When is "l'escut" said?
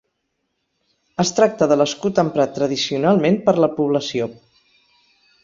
1.81-2.21